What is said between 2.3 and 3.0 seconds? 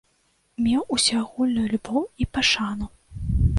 пашану.